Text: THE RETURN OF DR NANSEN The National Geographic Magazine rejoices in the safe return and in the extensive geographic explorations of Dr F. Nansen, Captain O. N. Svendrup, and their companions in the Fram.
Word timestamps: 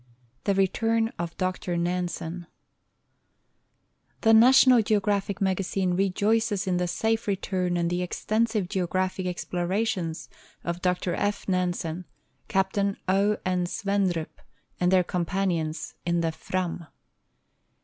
THE 0.45 0.55
RETURN 0.55 1.13
OF 1.19 1.37
DR 1.37 1.77
NANSEN 1.77 2.47
The 4.21 4.33
National 4.33 4.81
Geographic 4.81 5.39
Magazine 5.39 5.93
rejoices 5.93 6.65
in 6.65 6.77
the 6.77 6.87
safe 6.87 7.27
return 7.27 7.77
and 7.77 7.81
in 7.85 7.87
the 7.89 8.01
extensive 8.01 8.67
geographic 8.67 9.27
explorations 9.27 10.27
of 10.63 10.81
Dr 10.81 11.13
F. 11.13 11.47
Nansen, 11.47 12.05
Captain 12.47 12.97
O. 13.07 13.37
N. 13.45 13.67
Svendrup, 13.67 14.41
and 14.79 14.91
their 14.91 15.03
companions 15.03 15.93
in 16.03 16.21
the 16.21 16.31
Fram. 16.31 16.87